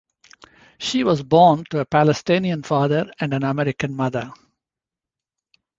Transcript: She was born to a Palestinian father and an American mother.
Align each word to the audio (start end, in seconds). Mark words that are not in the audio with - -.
She 0.79 1.03
was 1.03 1.21
born 1.21 1.63
to 1.65 1.77
a 1.79 1.85
Palestinian 1.85 2.63
father 2.63 3.11
and 3.19 3.35
an 3.35 3.43
American 3.43 3.95
mother. 3.95 4.31